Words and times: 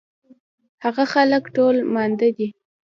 هغه 0.83 1.03
خلک 1.13 1.43
ټول 1.55 1.75
ماندۀ 1.93 2.29
دي 2.37 2.47